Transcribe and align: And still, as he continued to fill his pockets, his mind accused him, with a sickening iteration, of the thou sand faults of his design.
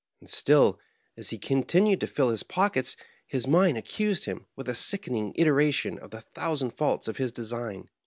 And 0.19 0.27
still, 0.27 0.79
as 1.15 1.29
he 1.29 1.37
continued 1.37 1.99
to 2.01 2.07
fill 2.07 2.29
his 2.29 2.41
pockets, 2.41 2.97
his 3.27 3.45
mind 3.45 3.77
accused 3.77 4.25
him, 4.25 4.47
with 4.55 4.67
a 4.67 4.73
sickening 4.73 5.31
iteration, 5.35 5.99
of 5.99 6.09
the 6.09 6.25
thou 6.33 6.55
sand 6.55 6.75
faults 6.75 7.07
of 7.07 7.17
his 7.17 7.31
design. 7.31 7.87